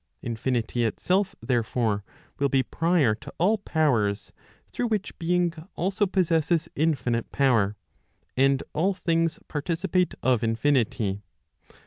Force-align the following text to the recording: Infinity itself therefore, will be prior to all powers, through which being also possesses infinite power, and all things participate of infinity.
Infinity 0.23 0.83
itself 0.83 1.35
therefore, 1.43 2.03
will 2.39 2.49
be 2.49 2.63
prior 2.63 3.13
to 3.13 3.31
all 3.37 3.59
powers, 3.59 4.31
through 4.71 4.87
which 4.87 5.15
being 5.19 5.53
also 5.75 6.07
possesses 6.07 6.67
infinite 6.75 7.31
power, 7.31 7.75
and 8.35 8.63
all 8.73 8.95
things 8.95 9.37
participate 9.47 10.15
of 10.23 10.43
infinity. 10.43 11.21